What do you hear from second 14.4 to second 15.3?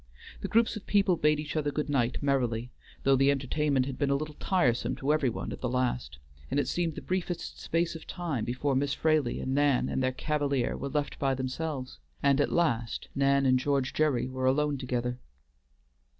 alone together.